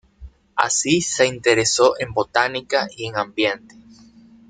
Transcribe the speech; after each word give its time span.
Así 0.55 0.99
se 1.01 1.27
interesó 1.27 1.93
en 1.99 2.11
Botánica 2.11 2.87
y 2.97 3.05
en 3.05 3.17
Ambiente. 3.17 3.75